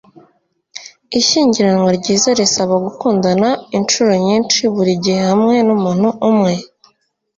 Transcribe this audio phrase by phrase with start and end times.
[1.19, 6.53] Ishyingiranwa ryiza risaba gukundana inshuro nyinshi, buri gihe hamwe numuntu umwe.”